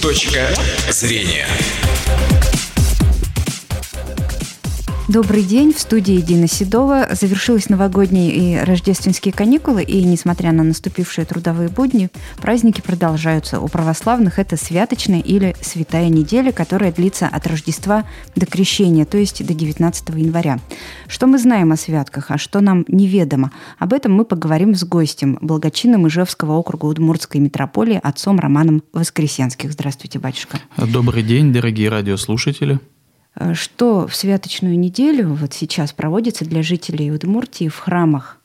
[0.00, 0.54] Точка
[0.88, 1.46] зрения.
[5.10, 5.74] Добрый день.
[5.74, 7.08] В студии Дина Седова.
[7.10, 13.58] Завершились новогодние и рождественские каникулы, и, несмотря на наступившие трудовые будни, праздники продолжаются.
[13.58, 18.04] У православных это святочная или святая неделя, которая длится от Рождества
[18.36, 20.60] до Крещения, то есть до 19 января.
[21.08, 23.50] Что мы знаем о святках, а что нам неведомо?
[23.80, 29.72] Об этом мы поговорим с гостем, благочинным Ижевского округа Удмуртской митрополии, отцом Романом Воскресенских.
[29.72, 30.60] Здравствуйте, батюшка.
[30.76, 32.78] Добрый день, дорогие радиослушатели.
[33.34, 38.38] Э, что в святочную неделю вот сейчас проводится для жителей Удмуртии в храмах?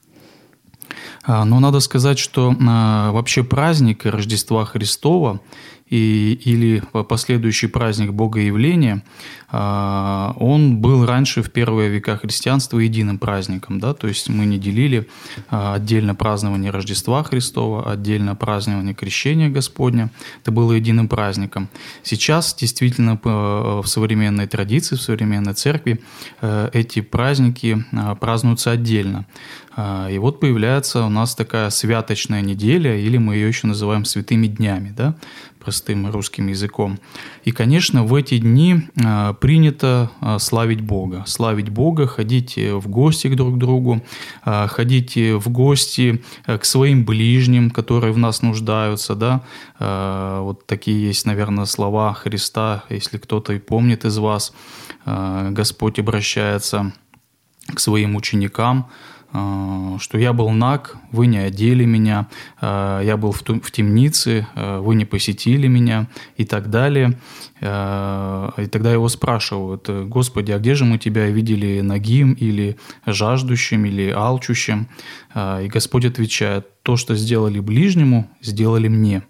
[1.23, 5.39] А, ну, надо сказать, что а, вообще праздник Рождества Христова
[5.87, 9.03] и, или последующий праздник Богоявления,
[9.49, 14.57] а, он был раньше в первые века христианства единым праздником, да, то есть мы не
[14.57, 15.07] делили
[15.49, 21.69] а, отдельно празднование Рождества Христова, отдельно празднование Крещения Господня, это было единым праздником.
[22.03, 26.01] Сейчас действительно в современной традиции, в современной церкви
[26.41, 29.25] э, эти праздники а, празднуются отдельно.
[29.77, 34.93] И вот появляется у нас такая святочная неделя, или мы ее еще называем святыми днями,
[34.95, 35.15] да,
[35.65, 36.99] простым русским языком.
[37.43, 41.23] И, конечно, в эти дни а, принято а, славить Бога.
[41.25, 44.03] Славить Бога, ходить э, в гости к друг другу,
[44.43, 49.15] а, ходить э, в гости э, к своим ближним, которые в нас нуждаются.
[49.15, 49.41] Да?
[49.79, 54.53] Вот такие есть, наверное, слова Христа, если кто-то и помнит из вас.
[55.05, 56.93] Господь обращается
[57.73, 59.14] к своим ученикам, а,
[59.99, 62.27] что я был наг, вы не одели меня,
[62.61, 67.17] а, я был в темнице, а, вы не посетили меня и так далее.
[67.61, 74.11] И тогда его спрашивают, Господи, а где же мы тебя видели нагим или жаждущим или
[74.11, 74.87] алчущим?
[75.33, 79.23] И Господь отвечает, то, что сделали ближнему, сделали мне.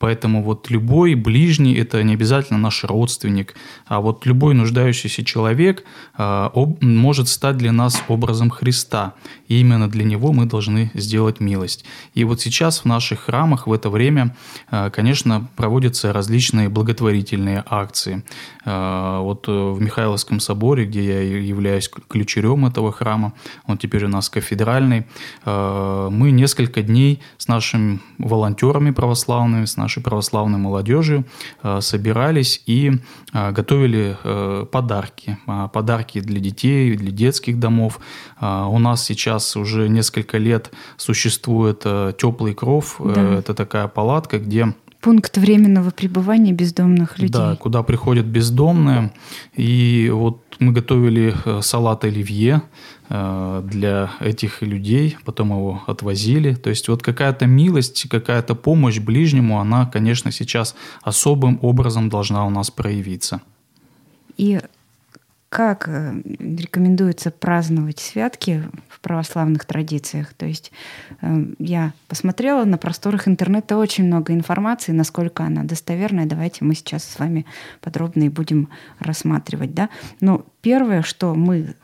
[0.00, 3.54] Поэтому вот любой ближний– это не обязательно наш родственник,
[3.86, 5.84] а вот любой нуждающийся человек
[6.16, 6.50] а,
[6.80, 9.12] может стать для нас образом Христа.
[9.46, 11.84] И именно для него мы должны сделать милость.
[12.14, 14.34] И вот сейчас в наших храмах в это время,
[14.70, 18.24] а, конечно, проводятся различные благотворительные акции.
[18.64, 23.32] А, вот э, в Михайловском соборе, где я являюсь ключерем этого храма,
[23.66, 25.06] он теперь у нас кафедральный,
[25.44, 31.24] мы несколько дней с нашими волонтерами православными, с нашей православной молодежи
[31.62, 32.92] э, собирались и
[33.32, 35.38] э, готовили э, подарки.
[35.72, 38.00] Подарки для детей, для детских домов.
[38.40, 41.80] У нас сейчас уже несколько лет существует
[42.18, 43.00] теплый кров.
[43.00, 43.38] Да.
[43.38, 47.32] Это такая палатка, где Пункт временного пребывания бездомных людей.
[47.32, 49.12] Да, куда приходят бездомные.
[49.54, 52.62] И вот мы готовили салат оливье
[53.12, 56.54] Э, для этих людей, потом его отвозили.
[56.54, 62.50] То есть вот какая-то милость, какая-то помощь ближнему, она, конечно, сейчас особым образом должна у
[62.50, 63.40] нас проявиться.
[64.36, 64.60] И
[65.50, 70.32] как э, рекомендуется праздновать святки в православных традициях?
[70.34, 70.70] То есть
[71.20, 76.26] э, я посмотрела на просторах интернета очень много информации, насколько она достоверная.
[76.26, 77.46] Давайте мы сейчас с вами
[77.80, 78.68] подробно и будем
[79.00, 79.74] рассматривать.
[79.74, 79.90] Да?
[80.20, 81.74] Но первое, что мы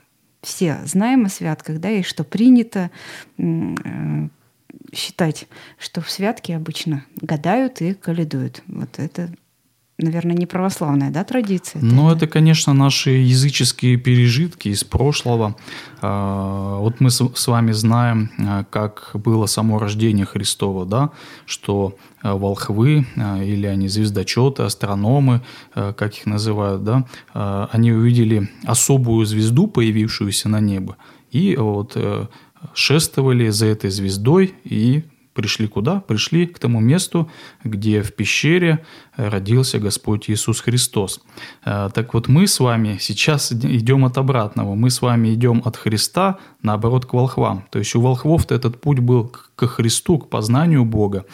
[0.42, 2.92] все знаем о святках, да, и что принято
[3.36, 4.28] э,
[4.94, 8.62] считать, что в святки обычно гадают и каледуют.
[8.68, 9.30] Вот это
[9.98, 11.80] наверное, не православная да, традиция.
[11.82, 15.56] Ну, это, конечно, наши языческие пережитки из прошлого.
[16.02, 21.10] А, вот мы с вами знаем, а, как было само рождение Христова, да,
[21.46, 25.42] что а, волхвы или они звездочеты, астрономы,
[25.74, 27.04] как их называют, да,
[27.72, 30.96] они увидели особую звезду, появившуюся на небо,
[31.30, 32.26] и вот э,
[32.74, 35.04] шествовали за этой звездой и
[35.36, 36.00] Пришли куда?
[36.00, 37.30] Пришли к тому месту,
[37.62, 38.78] где в пещере
[39.16, 41.20] родился Господь Иисус Христос.
[41.64, 44.74] Э, так вот мы с вами сейчас идем от обратного.
[44.74, 47.66] Мы с вами идем от Христа, наоборот, к волхвам.
[47.70, 51.24] То есть у волхвов-то этот путь был к Христу, к познанию Бога.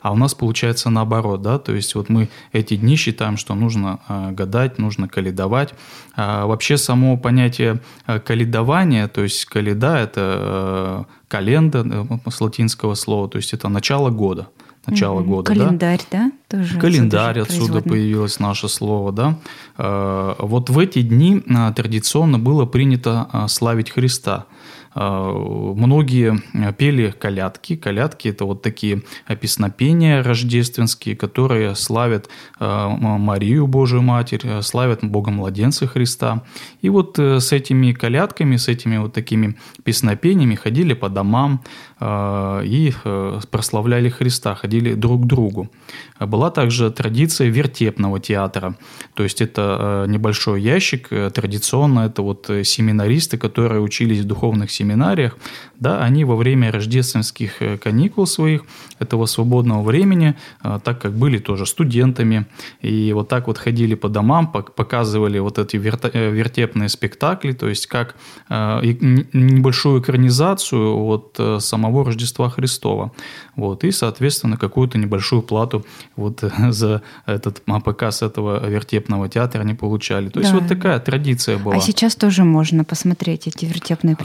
[0.00, 4.00] А у нас получается наоборот, да, то есть вот мы эти дни считаем, что нужно
[4.08, 5.74] э, гадать, нужно каледовать.
[6.14, 13.38] А вообще само понятие э, каледования, то есть каледа– это календа с латинского слова, то
[13.38, 14.48] есть это начало года
[14.84, 15.24] начала mm-hmm.
[15.24, 15.54] года.
[15.54, 16.32] Календарь, да?
[16.48, 16.58] да?
[16.58, 19.38] Тоже Календарь отсюда, отсюда появилось наше слово, да.
[20.38, 21.40] Вот в эти дни
[21.76, 24.46] традиционно было принято славить Христа.
[24.94, 26.38] Многие
[26.72, 27.76] пели колядки.
[27.76, 29.02] Колядки– это вот такие
[29.40, 32.28] песнопения рождественские, которые славят
[32.60, 36.42] Марию, Божию Матерь, славят Бога Младенца Христа.
[36.82, 41.62] И вот с этими колядками, с этими вот такими песнопениями ходили по домам
[42.00, 42.92] и
[43.50, 45.70] прославляли Христа, ходили друг к другу.
[46.20, 48.76] Была также традиция вертепного театра.
[49.14, 55.36] То есть это небольшой ящик, традиционно это вот семинаристы, которые учились в духовных семинариях,
[55.82, 58.62] да, они во время рождественских э, каникул своих,
[59.00, 60.34] этого свободного времени,
[60.64, 62.46] э, так как были тоже студентами,
[62.84, 67.86] и вот так вот ходили по домам, показывали вот эти э, вертепные спектакли, то есть
[67.86, 68.14] как
[68.48, 73.10] небольшую экранизацию от самого Рождества Христова.
[73.56, 75.84] Вот, и, соответственно, какую-то небольшую плату
[76.16, 80.28] вот за этот показ этого вертепного театра они получали.
[80.28, 80.40] То да.
[80.40, 81.74] есть вот такая традиция была.
[81.76, 84.16] А сейчас тоже можно посмотреть эти вертепные а,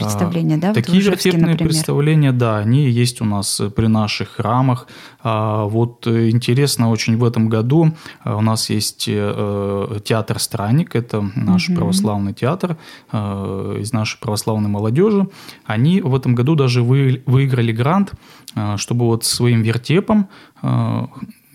[0.48, 0.72] представления, да?
[0.72, 1.68] Такие вертепные например.
[1.68, 4.86] представления, да, они есть у нас при наших храмах.
[5.22, 7.92] А, вот э, интересно очень в этом году
[8.24, 11.76] а, у нас есть э, театр «Странник», это наш угу.
[11.76, 12.76] православный театр
[13.12, 15.28] э, из нашей православной молодежи.
[15.64, 18.12] Они в этом году даже выиграли грант,
[18.76, 20.28] чтобы вот своим вертепом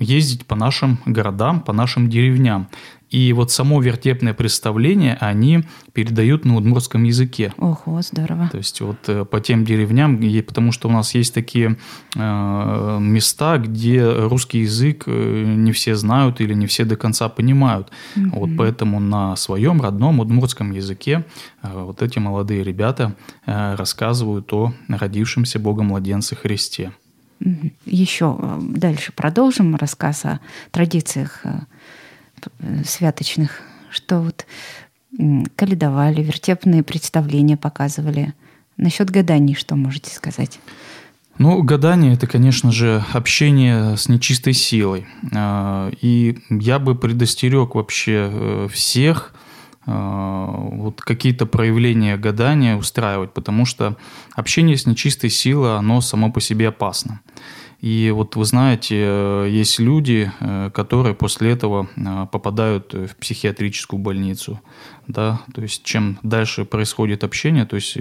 [0.03, 2.67] ездить по нашим городам, по нашим деревням.
[3.13, 7.53] И вот само вертепное представление они передают на удмуртском языке.
[7.59, 8.50] Ого, здорово.
[8.51, 11.77] То есть вот э, по тем деревням, потому что у нас есть такие
[12.15, 17.91] э, места, где русский язык э, не все знают или не все до конца понимают.
[18.15, 18.39] Угу.
[18.39, 21.23] Вот поэтому на своем родном удмуртском языке
[21.61, 23.15] вот эти молодые ребята
[23.45, 26.91] рассказывают о родившемся Богом младенце Христе.
[27.86, 30.40] Еще дальше продолжим рассказ о
[30.72, 31.45] традициях
[32.60, 34.45] Э, святочных, что вот
[35.56, 38.34] каледовали, вертепные представления показывали.
[38.78, 40.60] Насчет гаданий что можете сказать?
[41.38, 45.06] Ну, гадание– это, конечно же, общение с нечистой силой.
[45.34, 49.36] А, и я бы предостерег вообще э, всех
[49.85, 53.97] вот какие-то проявления гадания устраивать, потому что
[54.33, 57.21] общение с нечистой силой, оно само по себе опасно.
[57.83, 64.00] И вот вы знаете, э, есть люди, э, которые после этого э, попадают в психиатрическую
[64.00, 64.62] больницу.
[65.06, 65.41] Да?
[65.53, 67.97] То есть чем дальше происходит общение, то есть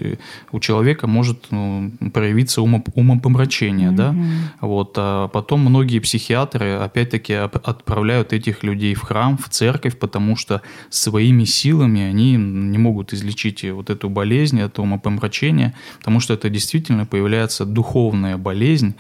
[0.53, 3.91] у человека может ну, проявиться умопомрачение.
[3.91, 3.97] Mm-hmm.
[3.97, 4.15] Да?
[4.61, 4.95] Вот.
[4.97, 11.43] А потом многие психиатры опять-таки отправляют этих людей в храм, в церковь, потому что своими
[11.43, 17.65] силами они не могут излечить вот эту болезнь, это умопомрачение, потому что это действительно появляется
[17.65, 18.95] духовная болезнь,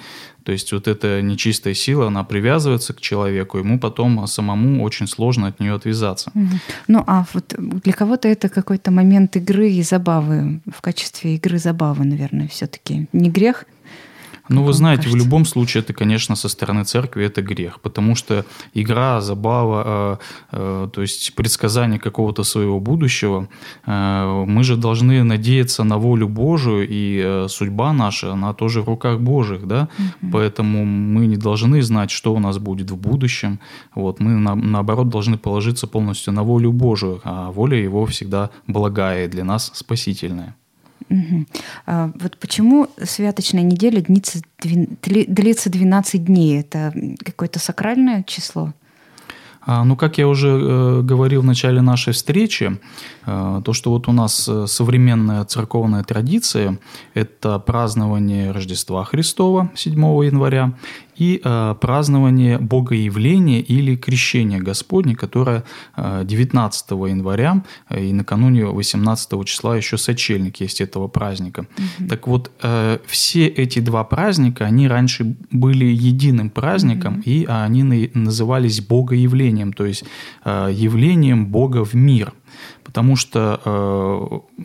[0.44, 5.48] то есть вот эта нечистая сила, она привязывается к человеку, ему потом самому очень сложно
[5.48, 6.32] от нее отвязаться.
[6.88, 12.04] Ну а вот для кого-то это какой-то момент игры и забавы, в качестве игры забавы,
[12.04, 13.64] наверное, все-таки не грех
[14.60, 15.18] ну, вы знаете, кажется?
[15.18, 18.44] в любом случае это, конечно, со стороны церкви это грех, потому что
[18.74, 20.18] игра, забава,
[20.52, 23.48] э, э, то есть предсказание какого-то своего будущего,
[23.86, 29.20] э, мы же должны надеяться на волю Божию, и судьба наша, она тоже в руках
[29.20, 30.32] Божьих, да, угу.
[30.32, 33.58] поэтому мы не должны знать, что у нас будет в будущем,
[33.94, 39.28] вот, мы на, наоборот должны положиться полностью на волю Божию, а воля Его всегда благая
[39.28, 40.54] для нас спасительная.
[41.08, 41.46] Угу.
[41.86, 46.60] А вот почему святочная неделя длится, длится 12 дней?
[46.60, 46.92] Это
[47.24, 48.72] какое-то сакральное число?
[49.64, 52.80] А, ну, как я уже э, говорил в начале нашей встречи,
[53.26, 56.78] э, то, что вот у нас э, современная церковная традиция–
[57.14, 59.94] это празднование Рождества Христова 7
[60.24, 60.72] января
[61.16, 65.64] и э, празднование Богоявления или Крещения Господня, которое
[65.96, 71.60] э, 19 января э, и накануне 18 числа еще сочельник есть этого праздника.
[71.60, 72.08] Угу.
[72.08, 77.22] Так вот, э, все эти два праздника, они раньше были единым праздником, угу.
[77.24, 80.04] и они назывались Богоявлением, то есть
[80.44, 82.32] э, явлением Бога в мир.
[82.84, 84.62] Потому что э,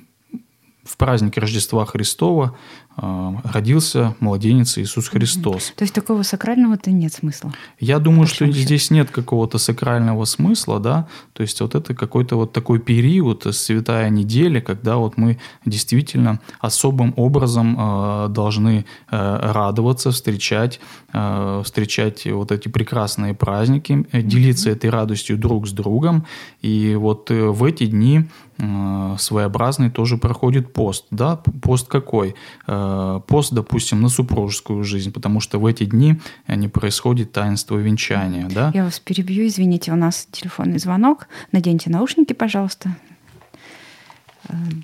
[0.87, 2.55] в празднике Рождества Христова
[2.86, 5.73] э, родился младенец Иисус Христос.
[5.75, 7.53] То есть такого сакрального-то нет смысла?
[7.79, 8.55] Я думаю, что счет?
[8.55, 14.09] здесь нет какого-то сакрального смысла, да, то есть вот это какой-то вот такой период, святая
[14.09, 20.79] неделя, когда вот мы действительно особым образом э, должны э, радоваться, встречать,
[21.13, 26.25] э, встречать вот эти прекрасные праздники, э, делиться этой радостью друг с другом,
[26.63, 31.05] и вот э, в эти дни Э, своеобразный тоже проходит пост.
[31.11, 31.39] Да?
[31.61, 32.35] Пост какой?
[32.67, 38.47] Э, пост, допустим, на супружескую жизнь, потому что в эти дни не происходит таинство венчания.
[38.49, 38.71] Да?
[38.73, 41.27] Я вас перебью, извините, у нас телефонный звонок.
[41.51, 42.89] Наденьте наушники, пожалуйста.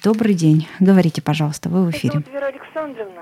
[0.03, 0.67] Добрый день.
[0.79, 2.19] Говорите, пожалуйста, вы в эфире.
[2.19, 3.21] Это вот Вера Александровна.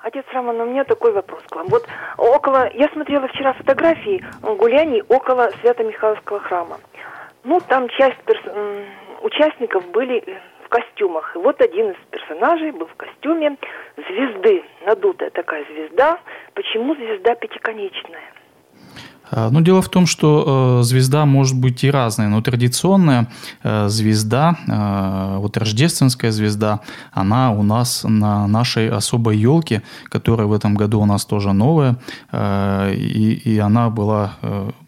[0.00, 1.68] Отец Роман, у меня такой вопрос к вам.
[1.68, 1.86] Вот
[2.18, 6.78] около, я смотрела вчера фотографии гуляний около Свято-Михайловского храма.
[7.44, 8.40] Ну, там часть перс...
[9.22, 10.22] участников были
[10.64, 11.34] в костюмах.
[11.34, 13.56] И вот один из персонажей был в костюме
[13.96, 16.18] звезды, надутая такая звезда.
[16.54, 18.32] Почему звезда пятиконечная?
[19.32, 23.28] А, ну, дело в том, что э, звезда может быть и разная, но традиционная
[23.62, 26.80] э, звезда, э, вот рождественская звезда,
[27.12, 31.96] она у нас на нашей особой елке, которая в этом году у нас тоже новая,
[32.32, 34.32] и, и она была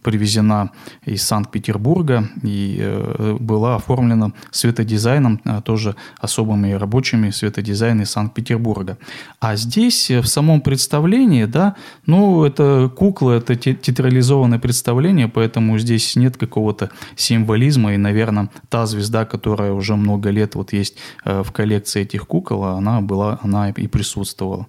[0.02, 0.70] привезена
[1.04, 8.98] из Санкт-Петербурга и была оформлена светодизайном, тоже особыми рабочими светодизайна из Санкт-Петербурга.
[9.40, 16.16] А здесь в самом представлении, да, ну, это кукла, это театрализованная стилизованное представление, поэтому здесь
[16.16, 17.94] нет какого-то символизма.
[17.94, 22.64] И, наверное, та звезда, которая уже много лет вот есть э, в коллекции этих кукол,
[22.64, 24.66] она была, она и присутствовала.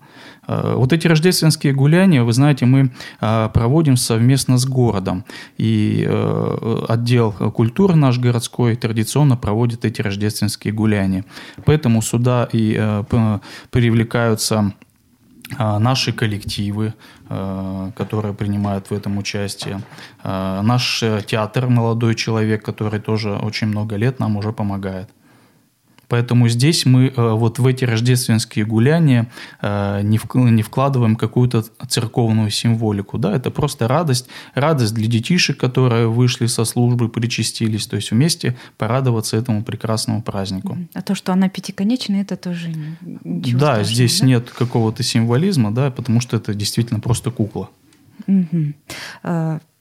[0.48, 2.92] Э, вот эти рождественские гуляния, вы знаете, мы
[3.22, 5.24] э, проводим совместно с городом.
[5.58, 6.08] И
[6.90, 11.24] отдел культуры наш городской традиционно проводит эти рождественские гуляния.
[11.66, 13.04] Поэтому сюда и
[13.72, 14.74] привлекаются
[15.58, 16.94] наши коллективы,
[17.30, 19.82] а, которые принимают в этом участие,
[20.24, 25.10] а, наш э, театр «Молодой человек», который тоже очень много лет нам уже помогает.
[26.08, 29.28] Поэтому здесь мы э, вот в эти рождественские гуляния
[29.62, 33.18] э, не вкладываем какую-то церковную символику.
[33.18, 33.36] Да?
[33.36, 39.38] Это просто радость, радость для детишек, которые вышли со службы, причастились, то есть вместе порадоваться
[39.38, 40.78] этому прекрасному празднику.
[40.94, 42.74] А то, что она пятиконечная, это тоже
[43.24, 44.28] ничего Да, здесь да?
[44.28, 47.70] нет какого-то символизма, да, потому что это действительно просто кукла.
[48.28, 48.74] Угу.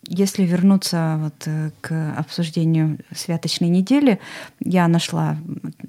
[0.08, 4.18] Если вернуться вот э, к обсуждению святочной недели,
[4.61, 5.37] я нашла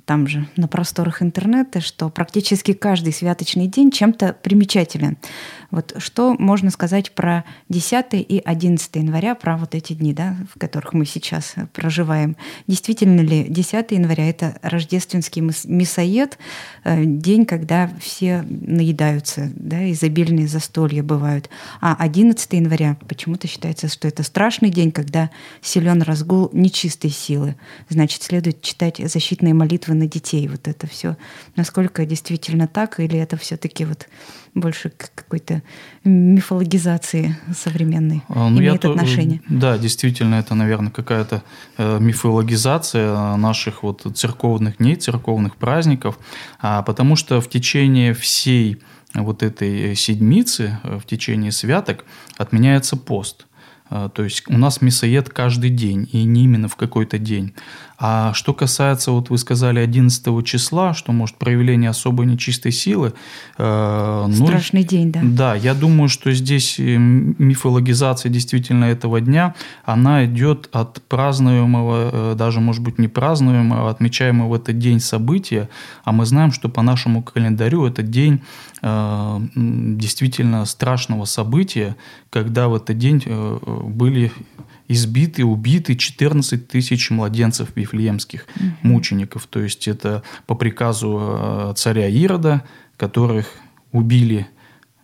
[0.06, 5.18] там же на просторах интернета, что практически каждый святочный день чем-то примечателен.
[5.76, 10.58] Вот что можно сказать про 10 и 11 января, про вот эти дни, да, в
[10.58, 12.38] которых мы сейчас проживаем?
[12.66, 16.38] Действительно ли 10 января— это рождественский мясоед,
[16.86, 21.50] э, день, когда все наедаются, да, изобильные застолья бывают.
[21.82, 25.30] А 11 января почему-то считается, что это страшный день, когда
[25.62, 27.58] силен разгул нечистой силы.
[27.90, 30.48] Значит, следует читать защитные молитвы на детей.
[30.48, 31.18] Вот это все.
[31.58, 34.08] Насколько действительно так, или это все-таки вот
[34.56, 35.62] больше к какой-то
[36.06, 39.40] мифологизации современной а, ну, имеет я отношение.
[39.40, 41.44] То, да, действительно, это, наверное, какая-то
[41.78, 46.18] э, мифологизация наших вот церковных дней, церковных праздников,
[46.62, 48.82] а, потому что в течение всей
[49.14, 52.06] вот этой седмицы, э, в течение святок
[52.38, 53.48] отменяется пост.
[53.90, 57.54] А, то есть у нас мясоед каждый день, и не именно в какой-то день.
[57.98, 63.14] А что касается, вот вы сказали 11 числа, что может проявление особой нечистой силы.
[63.58, 65.22] Э, ну, Страшный день, да.
[65.24, 72.36] Да, я думаю, что здесь э, мифологизация действительно этого дня, она идет от празднуемого, э,
[72.36, 75.70] даже может быть не празднуемого, отмечаемого в этот день события.
[76.04, 78.42] А мы знаем, что по нашему календарю это день
[78.82, 81.96] э, действительно страшного события,
[82.30, 84.32] когда в этот день э, были
[84.88, 88.66] избиты, убиты 14 тысяч младенцев вифлеемских угу.
[88.84, 89.48] мучеников.
[89.48, 92.64] То есть это по приказу э, царя Ирода,
[92.98, 93.48] которых
[93.92, 94.48] убили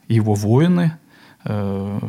[0.07, 0.97] его воины,
[1.45, 1.99] э,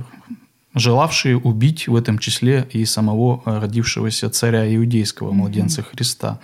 [0.75, 6.39] желавшие убить в этом числе и самого родившегося царя иудейского, младенца Христа.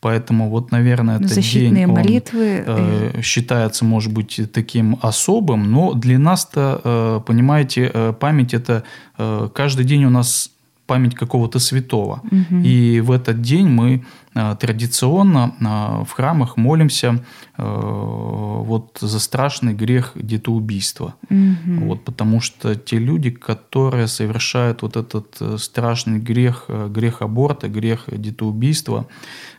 [0.00, 5.92] Поэтому вот, наверное, этот Защитные день молитвы э, э, считается, может быть, таким особым, но
[5.92, 8.84] для нас-то, э, понимаете, э, память это
[9.18, 10.50] э, каждый день у нас
[10.86, 12.22] память какого-то святого.
[12.30, 12.62] Угу.
[12.64, 15.52] И в этот день мы традиционно
[16.08, 17.22] в храмах молимся
[17.58, 21.14] вот за страшный грех детоубийства.
[21.30, 21.86] Угу.
[21.86, 27.68] Вот, потому что те люди, которые совершают вот этот э, страшный грех, э, грех аборта,
[27.68, 29.06] грех детоубийства,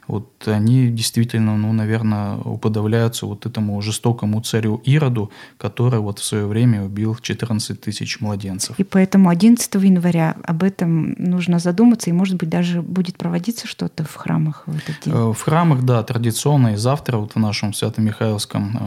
[0.09, 5.29] вот они действительно, ну, наверное, уподавляются вот этому жестокому царю Ироду,
[5.59, 8.79] который вот в свое время убил 14 тысяч младенцев.
[8.79, 14.03] И поэтому 11 января об этом нужно задуматься, и, может быть, даже будет проводиться что-то
[14.03, 15.13] в храмах в этот день?
[15.13, 18.77] Э, в храмах, да, традиционно и завтра вот в нашем Свято-Михайловском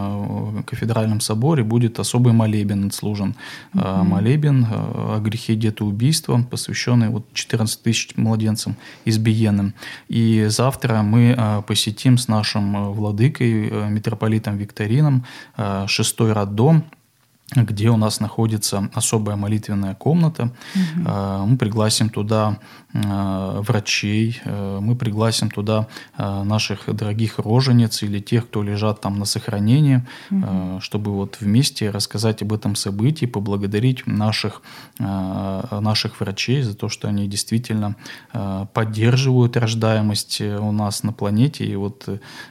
[0.59, 3.35] э, кафедральном соборе будет особый молебен отслужен.
[3.75, 3.83] Угу.
[3.83, 9.75] Молебен о грехе детоубийства, посвященный вот 14 тысяч младенцам избиенным.
[10.09, 15.25] И завтра мы э, посетим с нашим э, владыкой, э, митрополитом Викторином,
[15.87, 16.85] шестой роддом,
[17.55, 20.53] где у нас находится особая молитвенная комната.
[20.75, 21.11] Угу.
[21.47, 22.59] Мы пригласим туда
[22.95, 29.25] Э, врачей, э, мы пригласим туда наших дорогих рожениц или тех, кто лежат там на
[29.25, 30.81] сохранении, угу.
[30.81, 34.63] чтобы вот вместе рассказать об этом событии, поблагодарить наших,
[34.99, 37.97] наших врачей за то, что они действительно
[38.75, 42.09] поддерживают рождаемость у нас на планете и вот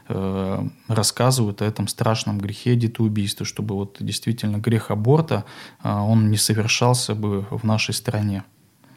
[0.08, 5.45] рассказывают о этом страшном грехе детоубийства, чтобы вот действительно грех аборта,
[5.83, 8.43] он не совершался бы в нашей стране.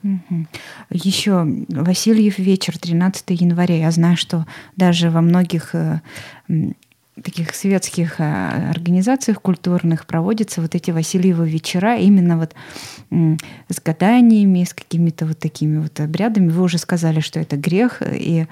[0.04, 0.46] Угу.
[0.90, 3.76] Еще Васильев вечер, 13 января.
[3.78, 4.46] Я знаю, что
[4.76, 6.00] даже во многих э,
[7.22, 12.54] таких светских э, организациях культурных проводятся вот эти Васильевы вечера именно вот
[13.10, 16.48] с гаданиями, с какими-то вот такими вот обрядами.
[16.48, 18.46] Вы уже сказали, что это грех, и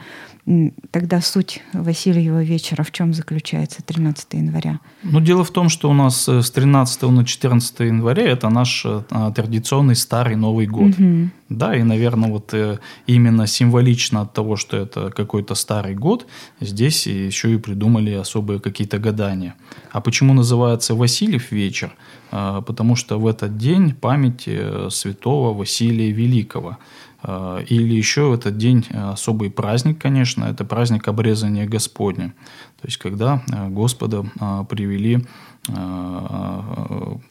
[0.90, 4.80] Тогда суть Васильева вечера в чем заключается 13 января?
[5.04, 8.84] Ну, дело в том, что у нас э, с 13 на 14 января это наш
[8.84, 9.02] э,
[9.36, 10.98] традиционный старый Новый год.
[10.98, 11.30] Угу.
[11.48, 16.26] Да, и, наверное, вот э, именно символично от того, что это какой-то старый год,
[16.60, 19.54] здесь еще и придумали особые какие-то гадания.
[19.92, 21.94] А почему называется Васильев вечер?
[22.32, 24.48] А, потому что в этот день память
[24.90, 26.78] святого Василия Великого–
[27.11, 32.34] а, или еще в этот день э, особый праздник, конечно, это праздник обрезания Господня.
[32.80, 34.24] То есть, когда э, Господа
[34.68, 35.24] привели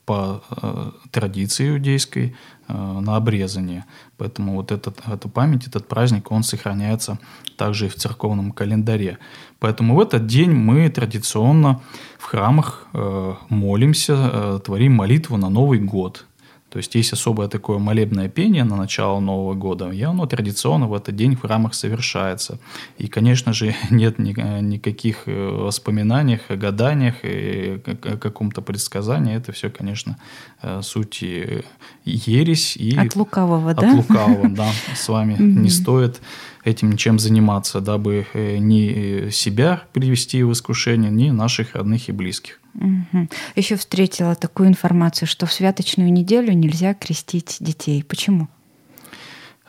[0.06, 2.34] по э, традиции иудейской
[2.70, 3.84] на обрезание.
[4.16, 7.20] Поэтому вот этот, эта память, этот праздник, он сохраняется
[7.58, 9.18] также и в церковном календаре.
[9.60, 11.82] Поэтому в этот день мы традиционно
[12.18, 12.88] в храмах
[13.50, 16.26] молимся, творим молитву на Новый год–
[16.72, 20.94] то есть есть особое такое молебное пение на начало Нового года, и оно традиционно в
[20.94, 22.60] этот день в храмах совершается.
[22.98, 29.36] И, конечно же, нет ни, никаких э, воспоминаний о гаданиях и о каком-то предсказании.
[29.36, 30.18] Это все, конечно,
[30.62, 31.22] э, суть
[32.06, 32.78] ересь.
[32.78, 33.90] И от лукавого, от да?
[33.90, 34.70] От лукавого, да.
[34.96, 36.22] С вами не стоит
[36.64, 42.60] этим ничем заниматься, дабы э, ни себя привести в искушение, ни наших родных и близких.
[42.76, 43.28] Угу.
[43.56, 48.04] Еще встретила такую информацию, что в святочную неделю нельзя крестить детей.
[48.04, 48.48] Почему?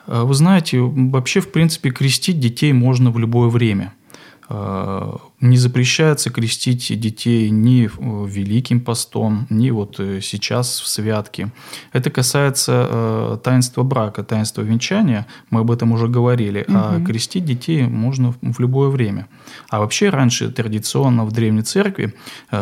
[0.05, 4.02] А, вы знаете, вообще, в принципе, крестить детей можно в любое время– Э,
[4.49, 7.89] не запрещается крестить детей ни
[8.27, 11.51] Великим постом, ни вот э, сейчас в святке.
[11.93, 16.77] Это касается э, таинства брака, таинства венчания, мы об этом уже говорили, угу.
[16.77, 19.27] а крестить детей можно в любое время.
[19.69, 22.13] А вообще раньше традиционно в Древней Церкви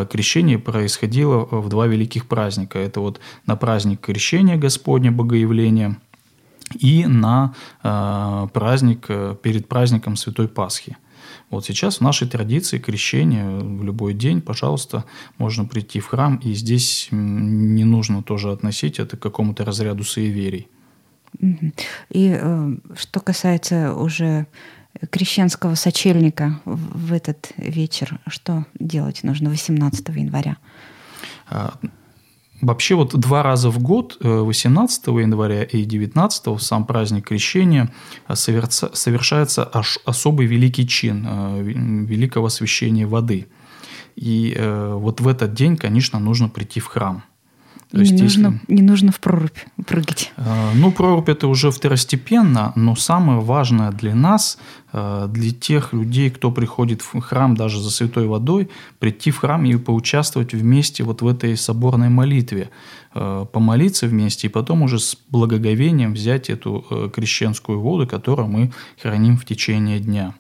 [0.10, 2.80] крещение происходило в два великих праздника.
[2.80, 5.98] Это вот на праздник крещения Господня, Богоявления–
[6.80, 7.54] и на
[7.84, 9.08] праздник,
[9.42, 10.96] перед праздником Святой Пасхи.
[11.52, 15.04] Вот сейчас в нашей традиции крещение в любой день, пожалуйста,
[15.38, 20.70] можно прийти в храм, и здесь не нужно тоже относить это к какому-то разряду суеверий.
[22.10, 24.48] И э, что касается уже
[25.10, 30.58] крещенского сочельника в этот вечер, что делать нужно 18 января?
[32.62, 37.92] Вообще вот два раза в год, 18 э, января и 19 в сам праздник Крещения,
[38.28, 39.64] э, совершается
[40.06, 43.48] особый великий чин э, великого освящения воды.
[44.16, 47.24] И вот в этот день, конечно, нужно прийти в храм–
[47.92, 48.74] то не, есть, нужно, если...
[48.74, 50.32] не нужно в прорубь прыгать.
[50.38, 54.58] Э, ну, прорубь это уже второстепенно, но самое важное для нас,
[54.94, 59.66] э, для тех людей, кто приходит в храм даже за святой водой, прийти в храм
[59.66, 62.70] и поучаствовать вместе вот в этой соборной молитве,
[63.14, 69.38] э, помолиться вместе и потом уже с благоговением взять эту крещенскую воду, которую мы храним
[69.38, 70.34] в течение дня.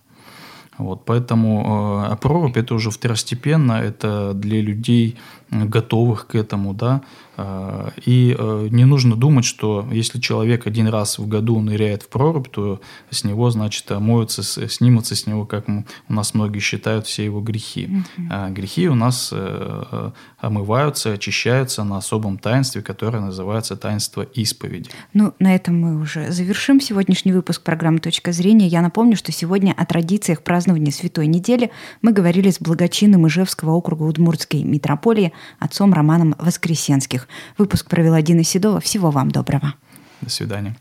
[0.82, 5.18] Вот, поэтому э, прорубь это уже второстепенно, это для людей
[5.52, 7.02] готовых к этому, да,
[7.38, 12.10] а, и э, не нужно думать, что если человек один раз в году ныряет в
[12.10, 15.84] прорубь, то с него, значит, моются, снимутся с него, как у
[16.14, 17.86] нас многие считают, все его грехи.
[17.86, 18.28] Угу.
[18.30, 24.90] А грехи у нас э, э, омываются, очищаются на особом таинстве, которое называется таинство исповеди.
[25.14, 28.68] Ну, на этом мы уже завершим сегодняшний выпуск программы «Точка зрения».
[28.68, 34.04] Я напомню, что сегодня о традициях празднования Святой недели мы говорили с благочинным Ижевского округа
[34.04, 37.22] Удмуртской митрополии отцом Романом Воскресенским.
[37.58, 38.80] Выпуск провела Дина Седова.
[38.80, 39.74] Всего вам доброго.
[40.22, 40.76] До свидания.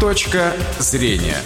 [0.00, 1.36] Точка зрения.